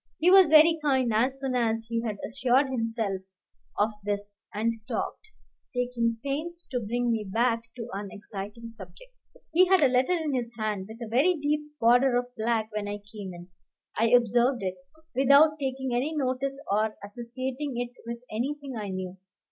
[0.17, 3.21] He was very kind as soon as he had assured himself
[3.77, 5.27] of this, and talked,
[5.75, 9.37] taking pains to bring me back to unexciting subjects.
[9.53, 12.87] He had a letter in his hand with a very deep border of black when
[12.87, 13.49] I came in.
[13.95, 14.77] I observed it,
[15.13, 19.17] without taking any notice or associating it with anything I knew.